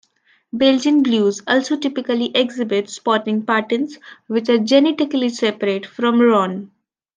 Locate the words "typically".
1.77-2.31